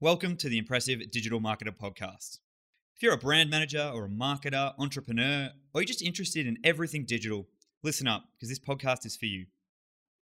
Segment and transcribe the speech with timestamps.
[0.00, 2.38] Welcome to the Impressive Digital Marketer Podcast.
[2.94, 7.04] If you're a brand manager or a marketer, entrepreneur, or you're just interested in everything
[7.04, 7.48] digital,
[7.82, 9.46] listen up because this podcast is for you.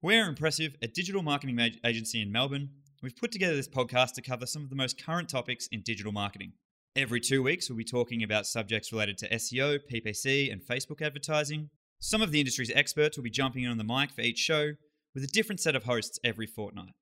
[0.00, 2.70] We're Impressive, a digital marketing agency in Melbourne.
[3.02, 6.10] We've put together this podcast to cover some of the most current topics in digital
[6.10, 6.54] marketing.
[6.96, 11.68] Every two weeks, we'll be talking about subjects related to SEO, PPC, and Facebook advertising.
[12.00, 14.70] Some of the industry's experts will be jumping in on the mic for each show
[15.14, 16.94] with a different set of hosts every fortnight.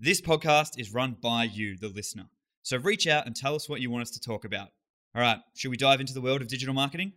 [0.00, 2.26] This podcast is run by you, the listener.
[2.62, 4.68] So reach out and tell us what you want us to talk about.
[5.12, 7.14] All right, should we dive into the world of digital marketing?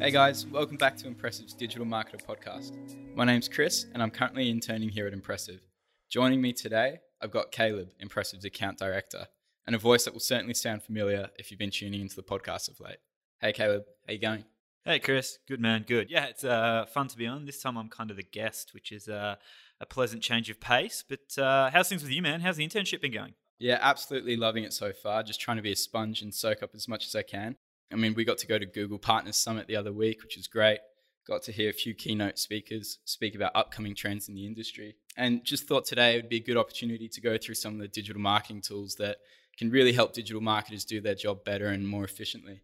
[0.00, 2.72] Hey guys, welcome back to Impressive's Digital Marketer Podcast.
[3.14, 5.60] My name's Chris, and I'm currently interning here at Impressive.
[6.08, 9.26] Joining me today, I've got Caleb, Impressive's account director,
[9.66, 12.70] and a voice that will certainly sound familiar if you've been tuning into the podcast
[12.70, 12.98] of late.
[13.40, 14.44] Hey, Caleb, how you going?
[14.84, 15.40] Hey, Chris.
[15.48, 15.84] Good man.
[15.84, 16.08] Good.
[16.08, 17.44] Yeah, it's uh, fun to be on.
[17.44, 19.34] This time I'm kind of the guest, which is uh,
[19.80, 21.02] a pleasant change of pace.
[21.06, 22.40] But uh, how's things with you, man?
[22.40, 23.34] How's the internship been going?
[23.58, 25.24] Yeah, absolutely loving it so far.
[25.24, 27.56] Just trying to be a sponge and soak up as much as I can.
[27.92, 30.46] I mean, we got to go to Google Partners Summit the other week, which was
[30.46, 30.78] great
[31.26, 34.96] got to hear a few keynote speakers speak about upcoming trends in the industry.
[35.16, 37.88] And just thought today would be a good opportunity to go through some of the
[37.88, 39.18] digital marketing tools that
[39.56, 42.60] can really help digital marketers do their job better and more efficiently.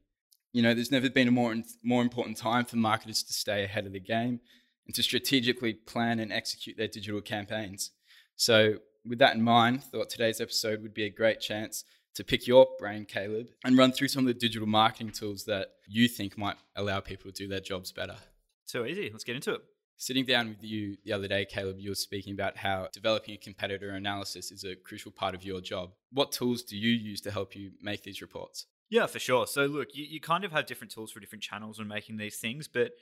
[0.52, 3.86] You know, there's never been a more, more important time for marketers to stay ahead
[3.86, 4.40] of the game
[4.86, 7.90] and to strategically plan and execute their digital campaigns.
[8.36, 12.46] So, with that in mind, thought today's episode would be a great chance to pick
[12.46, 16.36] your brain, Caleb, and run through some of the digital marketing tools that you think
[16.36, 18.16] might allow people to do their jobs better.
[18.64, 19.10] So easy.
[19.10, 19.62] Let's get into it.
[20.02, 23.38] Sitting down with you the other day, Caleb, you were speaking about how developing a
[23.38, 25.92] competitor analysis is a crucial part of your job.
[26.10, 28.66] What tools do you use to help you make these reports?
[28.90, 29.46] Yeah, for sure.
[29.46, 32.38] So, look, you, you kind of have different tools for different channels when making these
[32.38, 32.94] things, but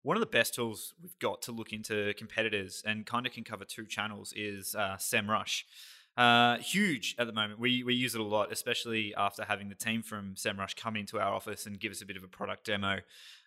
[0.00, 3.44] one of the best tools we've got to look into competitors and kind of can
[3.44, 5.64] cover two channels is uh, SEMrush.
[6.16, 7.60] Uh, huge at the moment.
[7.60, 11.18] We we use it a lot, especially after having the team from SEMrush come into
[11.20, 13.00] our office and give us a bit of a product demo.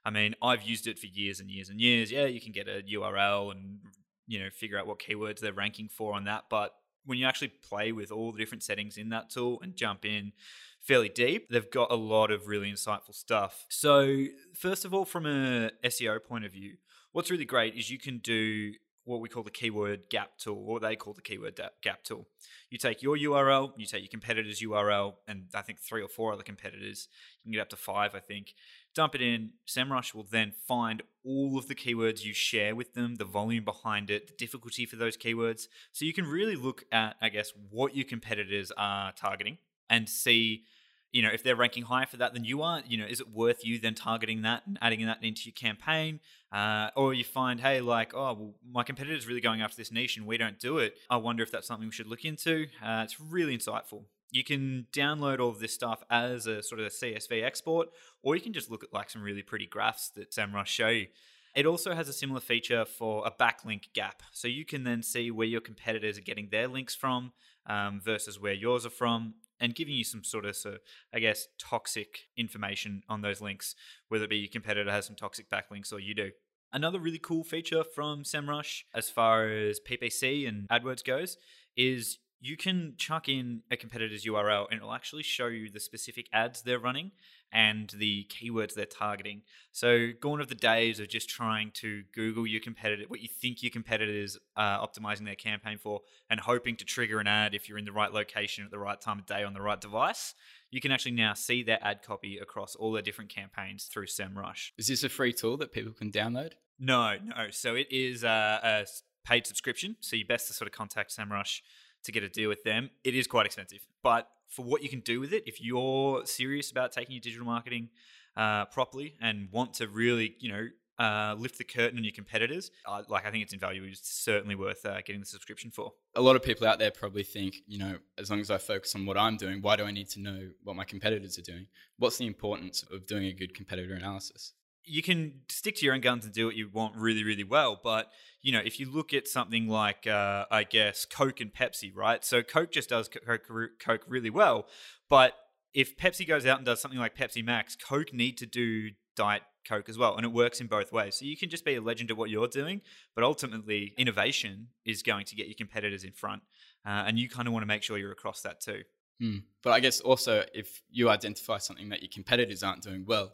[0.06, 2.12] I mean, I've used it for years and years and years.
[2.12, 3.80] Yeah, you can get a URL and
[4.28, 6.75] you know figure out what keywords they're ranking for on that, but
[7.06, 10.31] when you actually play with all the different settings in that tool and jump in
[10.80, 13.66] fairly deep, they've got a lot of really insightful stuff.
[13.69, 16.75] So, first of all, from a SEO point of view,
[17.12, 18.74] what's really great is you can do
[19.09, 22.28] what we call the keyword gap tool, or they call the keyword gap tool.
[22.70, 26.31] You take your URL, you take your competitor's URL, and I think three or four
[26.31, 27.08] other competitors.
[27.44, 28.53] You can get up to five, I think.
[28.94, 29.52] Dump it in.
[29.68, 34.09] SEMrush will then find all of the keywords you share with them, the volume behind
[34.09, 35.68] it, the difficulty for those keywords.
[35.92, 39.58] So you can really look at, I guess, what your competitors are targeting
[39.90, 40.66] and see
[41.12, 43.31] you know, if they're ranking higher for that than you are, you know, is it
[43.31, 46.20] worth you then targeting that and adding that into your campaign?
[46.52, 50.18] Uh, or you find, hey, like, oh, well, my competitor's really going after this niche
[50.18, 50.96] and we don't do it.
[51.09, 52.68] I wonder if that's something we should look into.
[52.84, 54.03] Uh, it's really insightful.
[54.31, 57.90] You can download all of this stuff as a sort of a CSV export,
[58.22, 61.08] or you can just look at like some really pretty graphs that SEMrush show you.
[61.56, 64.22] It also has a similar feature for a backlink gap.
[64.31, 67.34] So you can then see where your competitors are getting their links from
[67.66, 70.78] um, versus where yours are from and giving you some sort of, so,
[71.14, 73.75] I guess, toxic information on those links,
[74.08, 76.31] whether it be your competitor has some toxic backlinks or you do.
[76.72, 81.38] Another really cool feature from SEMrush, as far as PPC and AdWords goes,
[81.75, 86.27] is you can chuck in a competitor's URL and it'll actually show you the specific
[86.31, 87.11] ads they're running
[87.51, 89.41] and the keywords they're targeting.
[89.72, 93.63] So, gone of the days of just trying to Google your competitor, what you think
[93.63, 97.77] your competitors are optimizing their campaign for, and hoping to trigger an ad if you're
[97.77, 100.35] in the right location at the right time of day on the right device.
[100.71, 104.71] You can actually now see their ad copy across all their different campaigns through SEMrush.
[104.77, 106.51] Is this a free tool that people can download?
[106.79, 107.47] No, no.
[107.51, 108.85] So, it is a, a
[109.25, 109.97] paid subscription.
[110.01, 111.61] So, you best to sort of contact SEMrush
[112.04, 112.90] to get a deal with them.
[113.04, 116.72] It is quite expensive, but for what you can do with it, if you're serious
[116.72, 117.90] about taking your digital marketing
[118.36, 120.68] uh, properly and want to really, you know,
[120.98, 123.88] uh, lift the curtain on your competitors, uh, like I think it's invaluable.
[123.88, 125.94] It's certainly worth uh, getting the subscription for.
[126.16, 128.95] A lot of people out there probably think, you know, as long as I focus
[128.95, 131.68] on what I'm doing, why do I need to know what my competitors are doing?
[131.98, 134.54] What's the importance of doing a good competitor analysis?
[134.84, 137.80] You can stick to your own guns and do what you want really, really well.
[137.81, 138.10] But
[138.42, 142.24] you know, if you look at something like, uh, I guess, Coke and Pepsi, right?
[142.24, 143.50] So Coke just does Coke,
[143.80, 144.68] Coke really well,
[145.10, 145.34] but
[145.74, 149.44] if Pepsi goes out and does something like Pepsi Max, Coke need to do Diet
[149.68, 151.16] Coke as well, and it works in both ways.
[151.16, 152.81] So you can just be a legend at what you're doing,
[153.14, 156.42] but ultimately, innovation is going to get your competitors in front.
[156.86, 158.84] Uh, and you kind of want to make sure you're across that too.
[159.22, 159.44] Mm.
[159.64, 163.34] But I guess also if you identify something that your competitors aren't doing well,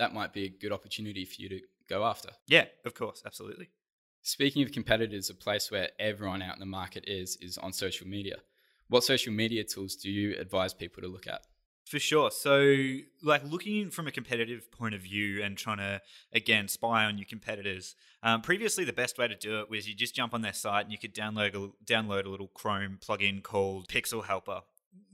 [0.00, 2.30] that might be a good opportunity for you to go after.
[2.48, 3.68] Yeah, of course, absolutely.
[4.22, 8.06] Speaking of competitors, a place where everyone out in the market is is on social
[8.06, 8.36] media.
[8.88, 11.42] What social media tools do you advise people to look at?
[11.86, 12.30] For sure.
[12.30, 12.76] So,
[13.22, 16.00] like looking from a competitive point of view and trying to,
[16.32, 17.96] again, spy on your competitors.
[18.22, 20.84] Um, previously, the best way to do it was you just jump on their site
[20.84, 24.60] and you could download a, download a little Chrome plugin called Pixel Helper.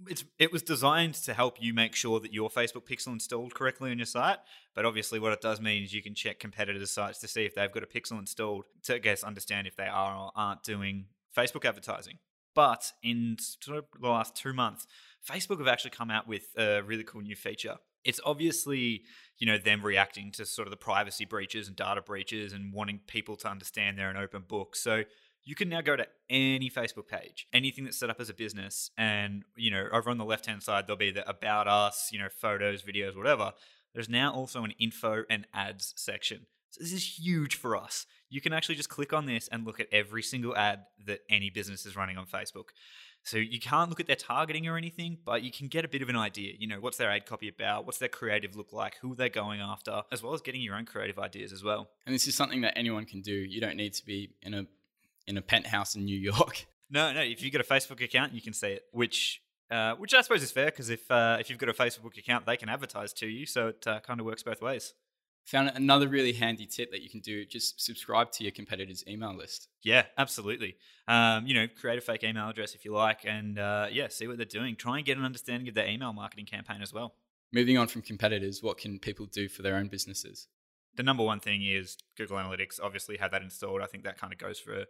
[0.09, 3.91] It's, it was designed to help you make sure that your Facebook pixel installed correctly
[3.91, 4.39] on your site.
[4.75, 7.55] But obviously, what it does mean is you can check competitors' sites to see if
[7.55, 11.07] they've got a pixel installed to, I guess, understand if they are or aren't doing
[11.37, 12.19] Facebook advertising.
[12.55, 13.37] But in
[13.67, 14.87] the last two months,
[15.29, 17.77] Facebook have actually come out with a really cool new feature.
[18.05, 19.03] It's obviously,
[19.39, 23.01] you know, them reacting to sort of the privacy breaches and data breaches and wanting
[23.07, 24.77] people to understand they're an open book.
[24.77, 25.03] So
[25.47, 28.91] you can now go to any Facebook page, anything that's set up as a business,
[28.99, 32.19] and you know, over on the left hand side there'll be the about us, you
[32.19, 33.53] know, photos, videos, whatever.
[33.95, 36.47] There's now also an info and ads section.
[36.69, 39.81] So this is huge for us you can actually just click on this and look
[39.81, 42.71] at every single ad that any business is running on Facebook.
[43.23, 46.01] So you can't look at their targeting or anything, but you can get a bit
[46.01, 46.53] of an idea.
[46.59, 47.85] You know, what's their ad copy about?
[47.85, 48.97] What's their creative look like?
[49.03, 51.89] Who they're going after, as well as getting your own creative ideas as well.
[52.07, 53.33] And this is something that anyone can do.
[53.33, 54.67] You don't need to be in a
[55.27, 56.67] in a penthouse in New York.
[56.89, 57.21] No, no.
[57.21, 59.43] If you've got a Facebook account, you can see it, which
[59.73, 62.47] uh, which I suppose is fair because if uh, if you've got a Facebook account,
[62.47, 64.95] they can advertise to you, so it uh, kind of works both ways.
[65.47, 69.37] Found another really handy tip that you can do just subscribe to your competitor's email
[69.37, 69.69] list.
[69.83, 70.77] Yeah, absolutely.
[71.07, 74.27] Um, you know, create a fake email address if you like, and uh, yeah, see
[74.27, 74.77] what they're doing.
[74.77, 77.15] Try and get an understanding of their email marketing campaign as well.
[77.53, 80.49] Moving on from competitors, what can people do for their own businesses?
[80.97, 82.81] The number one thing is Google Analytics.
[82.83, 83.83] Obviously, have that installed.
[83.83, 84.87] I think that kind of goes for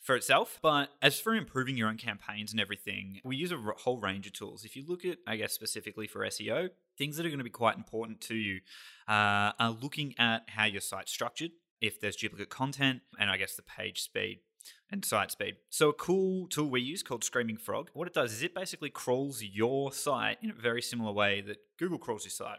[0.00, 0.58] for itself.
[0.62, 4.32] But as for improving your own campaigns and everything, we use a whole range of
[4.32, 4.64] tools.
[4.64, 7.50] If you look at, I guess, specifically for SEO, things that are going to be
[7.50, 8.60] quite important to you
[9.08, 13.54] uh, are looking at how your site's structured, if there's duplicate content, and I guess
[13.54, 14.40] the page speed
[14.90, 15.56] and site speed.
[15.70, 18.90] So a cool tool we use called Screaming Frog, what it does is it basically
[18.90, 22.58] crawls your site in a very similar way that Google crawls your site.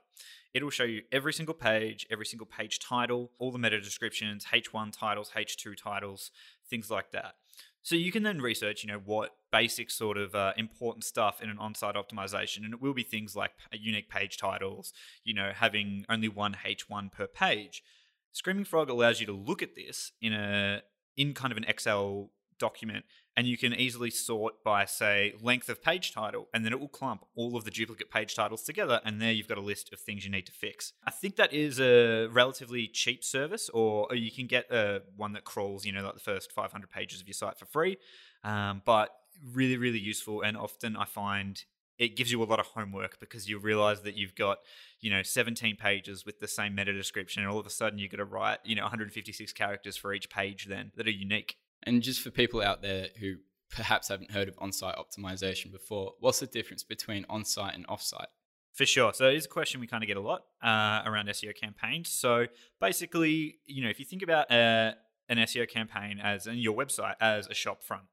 [0.54, 4.92] It'll show you every single page, every single page title, all the meta descriptions, H1
[4.92, 6.31] titles, H2 titles,
[6.69, 7.36] things like that.
[7.81, 11.50] So you can then research, you know, what basic sort of uh, important stuff in
[11.50, 14.92] an on-site optimization, and it will be things like unique page titles,
[15.24, 17.84] you know, having only one H1 per page.
[18.31, 20.81] Screaming Frog allows you to look at this in a
[21.18, 23.06] in kind of an Excel document
[23.39, 26.89] and you can easily sort by say length of page title and then it will
[26.89, 30.00] clump all of the duplicate page titles together and there you've got a list of
[30.01, 30.91] things you need to fix.
[31.06, 35.45] I think that is a relatively cheap service or you can get a one that
[35.45, 37.95] crawls you know like the first 500 pages of your site for free
[38.44, 39.09] um, but
[39.53, 41.63] really really useful and often i find
[41.97, 44.57] it gives you a lot of homework because you realize that you've got
[45.00, 48.12] you know 17 pages with the same meta description and all of a sudden you've
[48.12, 52.02] got to write you know 156 characters for each page then that are unique and
[52.02, 53.36] just for people out there who
[53.70, 58.28] perhaps haven't heard of on-site optimization before, what's the difference between on-site and off-site?
[58.74, 59.14] For sure.
[59.14, 62.10] So it is a question we kind of get a lot uh, around SEO campaigns.
[62.10, 62.46] So
[62.80, 64.94] basically, you know, if you think about uh,
[65.28, 68.04] an SEO campaign as in your website as a shop front,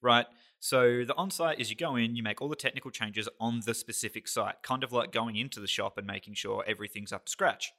[0.00, 0.26] right?
[0.60, 3.74] So the on-site is you go in, you make all the technical changes on the
[3.74, 7.30] specific site, kind of like going into the shop and making sure everything's up to
[7.30, 7.72] scratch.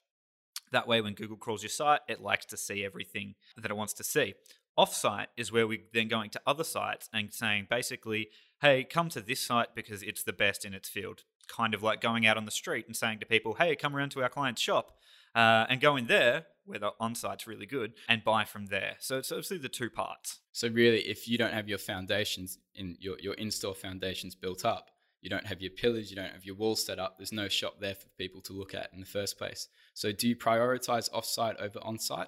[0.71, 3.93] That way, when Google crawls your site, it likes to see everything that it wants
[3.93, 4.35] to see.
[4.77, 8.29] Offsite is where we then going to other sites and saying basically,
[8.61, 11.23] hey, come to this site because it's the best in its field.
[11.47, 14.09] Kind of like going out on the street and saying to people, hey, come around
[14.11, 14.97] to our client's shop
[15.33, 18.95] uh, and go in there where the on site's really good and buy from there.
[18.99, 20.39] So it's obviously the two parts.
[20.51, 24.89] So really, if you don't have your foundations in your, your in-store foundations built up,
[25.21, 27.79] you don't have your pillars, you don't have your walls set up, there's no shop
[27.79, 29.67] there for people to look at in the first place.
[29.93, 32.27] So do you prioritize offsite over onsite?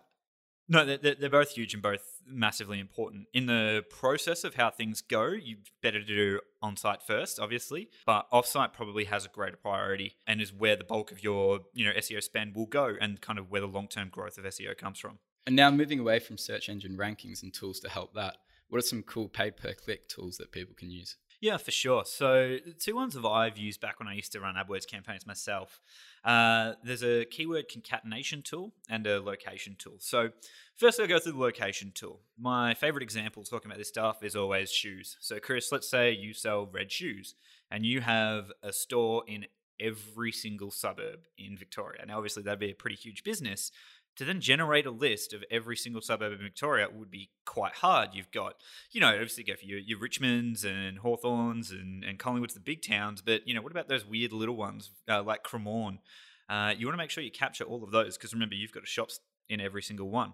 [0.70, 3.28] No, they're, they're both huge and both massively important.
[3.34, 8.28] In the process of how things go, you better do on site first, obviously, but
[8.32, 11.86] off site probably has a greater priority and is where the bulk of your you
[11.86, 14.78] know SEO spend will go and kind of where the long term growth of SEO
[14.78, 15.20] comes from.
[15.46, 18.36] And now moving away from search engine rankings and tools to help that,
[18.68, 21.16] what are some cool paid per click tools that people can use?
[21.40, 22.04] Yeah, for sure.
[22.04, 25.80] So two ones that I've used back when I used to run AdWords campaigns myself.
[26.24, 29.98] Uh, there's a keyword concatenation tool and a location tool.
[30.00, 30.30] So
[30.76, 32.22] first, I'll go through the location tool.
[32.40, 35.16] My favorite example talking about this stuff is always shoes.
[35.22, 37.36] So Chris, let's say you sell red shoes
[37.70, 39.46] and you have a store in
[39.80, 42.04] every single suburb in Victoria.
[42.06, 43.72] Now, obviously, that'd be a pretty huge business
[44.18, 48.10] to then generate a list of every single suburb in Victoria would be quite hard.
[48.14, 48.56] You've got,
[48.92, 53.22] you know, obviously for your, your Richmonds and Hawthorns and, and Collingwoods, the big towns,
[53.22, 56.00] but, you know, what about those weird little ones uh, like Cremorne?
[56.50, 58.88] Uh, you want to make sure you capture all of those because remember, you've got
[58.88, 59.20] shops
[59.50, 60.34] in every single one.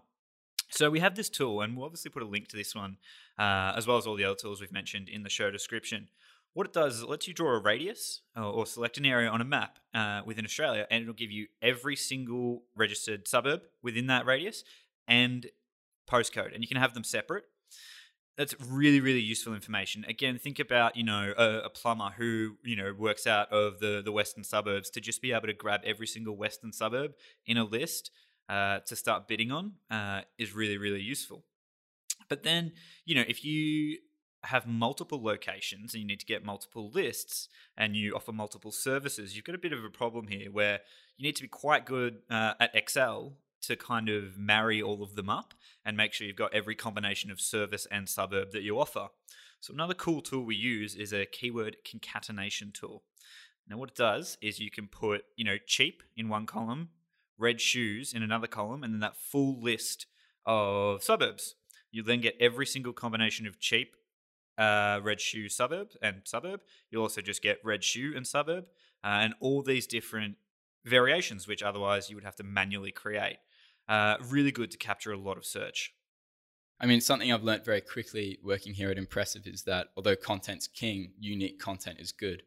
[0.69, 2.97] So we have this tool, and we'll obviously put a link to this one,
[3.37, 6.07] uh, as well as all the other tools we've mentioned in the show description.
[6.53, 9.29] What it does is it lets you draw a radius or, or select an area
[9.29, 14.07] on a map uh, within Australia, and it'll give you every single registered suburb within
[14.07, 14.63] that radius
[15.07, 15.47] and
[16.09, 17.45] postcode, and you can have them separate.
[18.37, 20.05] That's really, really useful information.
[20.07, 24.01] Again, think about you know a, a, plumber who you know works out of the
[24.03, 27.13] the western suburbs to just be able to grab every single western suburb
[27.45, 28.09] in a list
[28.49, 31.43] uh, to start bidding on uh, is really, really useful.
[32.29, 32.73] But then,
[33.05, 33.99] you know, if you
[34.45, 37.47] have multiple locations and you need to get multiple lists
[37.77, 40.81] and you offer multiple services, you've got a bit of a problem here where
[41.17, 45.15] you need to be quite good uh, at Excel to kind of marry all of
[45.15, 45.53] them up
[45.85, 49.07] and make sure you've got every combination of service and suburb that you offer.
[49.61, 53.03] So another cool tool we use is a keyword concatenation tool.
[53.69, 56.89] Now what it does is you can put, you know, cheap in one column,
[57.37, 60.05] red shoes in another column, and then that full list
[60.45, 61.55] of suburbs.
[61.91, 63.95] You then get every single combination of cheap,
[64.57, 66.61] uh, red shoe suburb and suburb.
[66.89, 68.65] You'll also just get red shoe and suburb,
[69.03, 70.35] uh, and all these different
[70.85, 73.37] variations, which otherwise you would have to manually create.
[73.87, 75.93] Uh, really good to capture a lot of search.
[76.79, 80.67] I mean, something I've learned very quickly working here at Impressive is that although content's
[80.67, 82.43] king, unique content is good.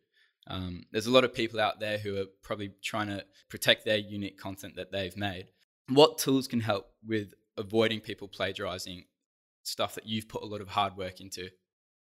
[0.49, 3.97] Um, there's a lot of people out there who are probably trying to protect their
[3.97, 5.47] unique content that they've made.
[5.89, 9.05] What tools can help with avoiding people plagiarizing
[9.63, 11.49] stuff that you've put a lot of hard work into?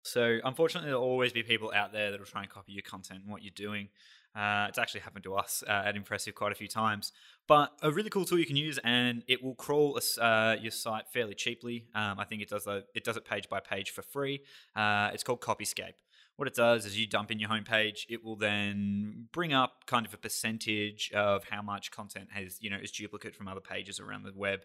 [0.02, 3.30] So, unfortunately, there'll always be people out there that'll try and copy your content and
[3.30, 3.88] what you're doing.
[4.35, 7.12] Uh, it's actually happened to us uh, at Impressive quite a few times.
[7.49, 11.09] But a really cool tool you can use, and it will crawl uh, your site
[11.12, 11.87] fairly cheaply.
[11.95, 14.42] Um, I think it does it does it page by page for free.
[14.76, 15.95] Uh, it's called Copyscape.
[16.37, 20.07] What it does is you dump in your homepage, it will then bring up kind
[20.07, 24.00] of a percentage of how much content has you know is duplicate from other pages
[24.00, 24.61] around the web.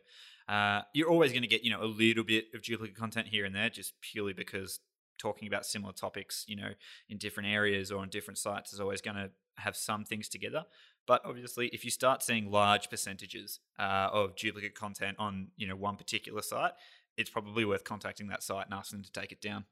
[0.47, 3.45] Uh, you're always going to get you know a little bit of duplicate content here
[3.45, 4.79] and there, just purely because
[5.17, 6.71] talking about similar topics, you know,
[7.09, 10.65] in different areas or on different sites is always going to have some things together.
[11.07, 15.75] But obviously, if you start seeing large percentages uh, of duplicate content on you know
[15.75, 16.73] one particular site,
[17.17, 19.65] it's probably worth contacting that site and asking them to take it down.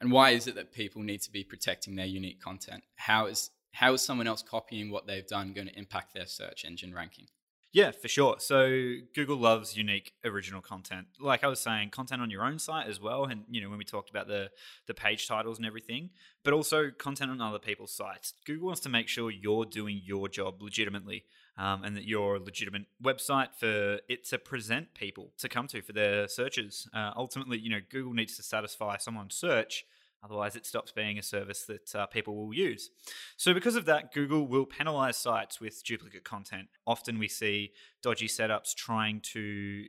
[0.00, 2.84] And why is it that people need to be protecting their unique content?
[2.96, 6.64] How is how is someone else copying what they've done going to impact their search
[6.64, 7.26] engine ranking?
[7.72, 8.36] Yeah, for sure.
[8.40, 11.06] So Google loves unique original content.
[11.20, 13.24] Like I was saying, content on your own site as well.
[13.24, 14.50] And you know, when we talked about the
[14.86, 16.10] the page titles and everything,
[16.42, 18.34] but also content on other people's sites.
[18.44, 21.24] Google wants to make sure you're doing your job legitimately.
[21.58, 25.82] Um, and that you're a legitimate website for it to present people to come to
[25.82, 26.88] for their searches.
[26.94, 29.84] Uh, ultimately, you know, Google needs to satisfy someone's search
[30.22, 32.90] Otherwise, it stops being a service that uh, people will use.
[33.36, 36.68] So, because of that, Google will penalize sites with duplicate content.
[36.86, 37.72] Often we see
[38.02, 39.86] dodgy setups trying to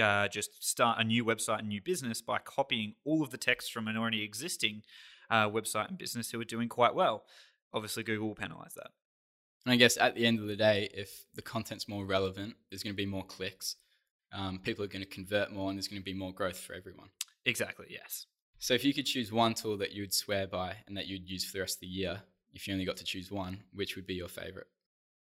[0.00, 3.72] uh, just start a new website and new business by copying all of the text
[3.72, 4.82] from an already existing
[5.30, 7.24] uh, website and business who are doing quite well.
[7.72, 8.90] Obviously, Google will penalize that.
[9.64, 12.82] And I guess at the end of the day, if the content's more relevant, there's
[12.82, 13.76] going to be more clicks.
[14.32, 16.74] Um, people are going to convert more, and there's going to be more growth for
[16.74, 17.08] everyone.
[17.44, 17.86] Exactly.
[17.90, 18.26] Yes.
[18.60, 21.28] So if you could choose one tool that you would swear by and that you'd
[21.28, 22.20] use for the rest of the year,
[22.52, 24.66] if you only got to choose one, which would be your favorite?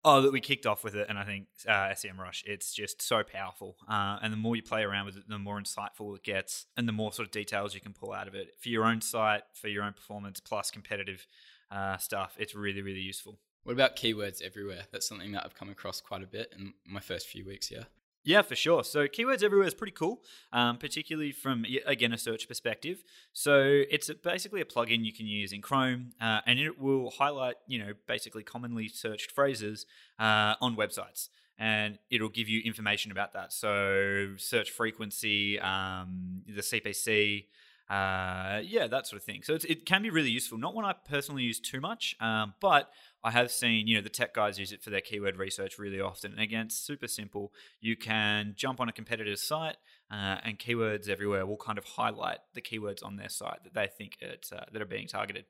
[0.03, 2.43] Oh, that we kicked off with it, and I think uh, SEMrush.
[2.45, 5.61] It's just so powerful, uh, and the more you play around with it, the more
[5.61, 8.55] insightful it gets, and the more sort of details you can pull out of it
[8.59, 11.27] for your own site, for your own performance, plus competitive
[11.69, 12.35] uh, stuff.
[12.39, 13.37] It's really, really useful.
[13.61, 14.85] What about keywords everywhere?
[14.91, 17.85] That's something that I've come across quite a bit in my first few weeks here.
[18.23, 18.83] Yeah, for sure.
[18.83, 20.21] So keywords everywhere is pretty cool,
[20.53, 23.03] um, particularly from again a search perspective.
[23.33, 27.55] So it's basically a plugin you can use in Chrome, uh, and it will highlight
[27.67, 29.87] you know basically commonly searched phrases
[30.19, 33.53] uh, on websites, and it'll give you information about that.
[33.53, 37.45] So search frequency, um, the CPC.
[37.89, 39.43] Uh, yeah, that sort of thing.
[39.43, 40.57] So it can be really useful.
[40.57, 42.89] Not one I personally use too much, um, but
[43.23, 46.01] I have seen, you know, the tech guys use it for their keyword research really
[46.01, 46.31] often.
[46.31, 47.53] And again, it's super simple.
[47.79, 49.77] You can jump on a competitor's site,
[50.09, 53.87] uh, and keywords everywhere will kind of highlight the keywords on their site that they
[53.87, 55.45] think it's, uh, that are being targeted.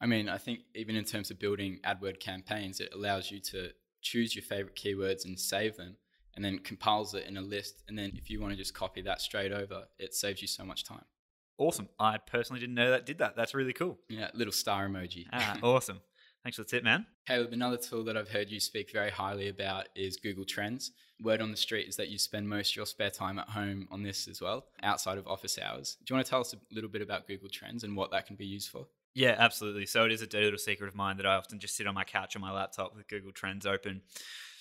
[0.00, 3.70] I mean, I think even in terms of building AdWord campaigns, it allows you to
[4.00, 5.96] choose your favorite keywords and save them,
[6.34, 7.82] and then compiles it in a list.
[7.86, 10.64] And then if you want to just copy that straight over, it saves you so
[10.64, 11.04] much time.
[11.58, 11.90] Awesome.
[11.98, 13.36] I personally didn't know that did that.
[13.36, 13.98] That's really cool.
[14.08, 15.26] Yeah, little star emoji.
[15.30, 16.00] Ah, awesome.
[16.42, 17.06] Thanks for the tip, man.
[17.26, 20.92] Caleb, another tool that I've heard you speak very highly about is Google Trends.
[21.22, 23.86] Word on the street is that you spend most of your spare time at home
[23.90, 25.98] on this as well, outside of office hours.
[26.04, 28.26] Do you want to tell us a little bit about Google Trends and what that
[28.26, 28.86] can be used for?
[29.14, 29.84] Yeah, absolutely.
[29.84, 31.94] So it is a dirty little secret of mine that I often just sit on
[31.94, 34.00] my couch on my laptop with Google Trends open.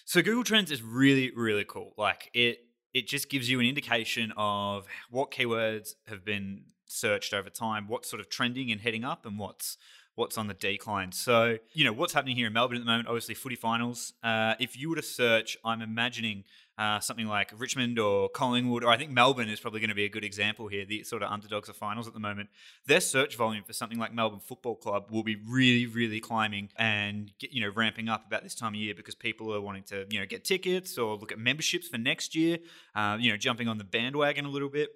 [0.03, 1.93] So Google Trends is really, really cool.
[1.97, 2.59] Like it
[2.93, 8.09] it just gives you an indication of what keywords have been searched over time, what's
[8.09, 9.77] sort of trending and heading up, and what's
[10.15, 11.11] what's on the decline.
[11.11, 14.13] So, you know, what's happening here in Melbourne at the moment, obviously footy finals.
[14.21, 16.43] Uh, if you were to search, I'm imagining
[16.77, 20.05] uh, something like Richmond or Collingwood, or I think Melbourne is probably going to be
[20.05, 22.49] a good example here, the sort of underdogs of finals at the moment.
[22.85, 27.31] Their search volume for something like Melbourne Football Club will be really, really climbing and,
[27.37, 30.05] get, you know, ramping up about this time of year because people are wanting to,
[30.09, 32.59] you know, get tickets or look at memberships for next year,
[32.95, 34.89] uh, you know, jumping on the bandwagon a little bit.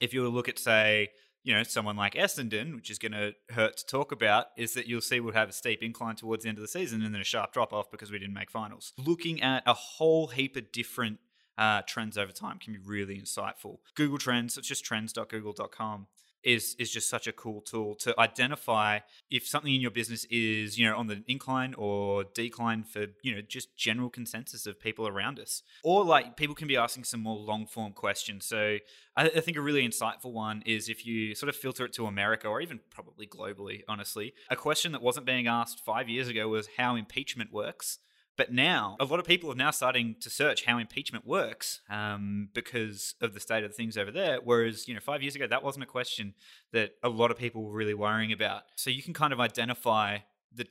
[0.00, 1.08] If you were to look at, say,
[1.46, 4.88] you know, someone like Essendon, which is going to hurt to talk about, is that
[4.88, 7.20] you'll see we'll have a steep incline towards the end of the season and then
[7.20, 8.92] a sharp drop off because we didn't make finals.
[8.98, 11.20] Looking at a whole heap of different
[11.56, 13.78] uh, trends over time can be really insightful.
[13.94, 16.08] Google Trends, it's just trends.google.com
[16.46, 19.00] is is just such a cool tool to identify
[19.30, 23.34] if something in your business is you know on the incline or decline for you
[23.34, 25.62] know just general consensus of people around us.
[25.82, 28.46] Or like people can be asking some more long form questions.
[28.46, 28.78] So
[29.16, 32.06] I, I think a really insightful one is if you sort of filter it to
[32.06, 34.32] america or even probably globally honestly.
[34.48, 37.98] A question that wasn't being asked five years ago was how impeachment works
[38.36, 42.50] but now, a lot of people are now starting to search how impeachment works um,
[42.52, 44.40] because of the state of things over there.
[44.42, 46.34] Whereas, you know, five years ago, that wasn't a question
[46.72, 48.62] that a lot of people were really worrying about.
[48.76, 50.18] So you can kind of identify
[50.54, 50.66] the,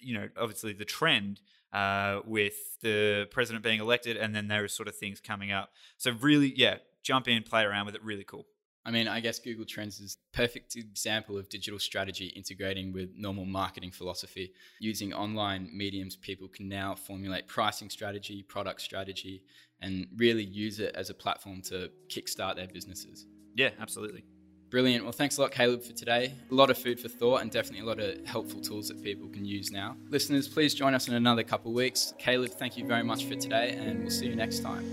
[0.00, 1.40] you know, obviously the trend
[1.72, 5.70] uh, with the president being elected, and then there are sort of things coming up.
[5.98, 8.02] So really, yeah, jump in, play around with it.
[8.02, 8.46] Really cool.
[8.86, 13.10] I mean, I guess Google Trends is a perfect example of digital strategy integrating with
[13.16, 14.52] normal marketing philosophy.
[14.78, 19.42] Using online mediums, people can now formulate pricing strategy, product strategy,
[19.80, 23.26] and really use it as a platform to kickstart their businesses.
[23.54, 24.24] Yeah, absolutely.
[24.70, 25.04] Brilliant.
[25.04, 26.34] Well, thanks a lot, Caleb, for today.
[26.50, 29.28] A lot of food for thought and definitely a lot of helpful tools that people
[29.28, 29.96] can use now.
[30.10, 32.12] Listeners, please join us in another couple of weeks.
[32.18, 34.84] Caleb, thank you very much for today, and we'll see you next time.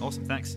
[0.00, 0.26] Awesome.
[0.26, 0.56] Thanks.